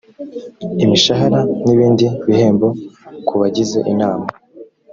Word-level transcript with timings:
imishahara 0.83 1.39
n 1.63 1.65
ibindi 1.73 2.05
bihembo 2.25 2.67
ku 3.27 3.33
bagize 3.41 3.79
inama 3.91 4.27